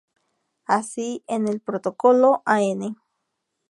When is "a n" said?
2.47-2.95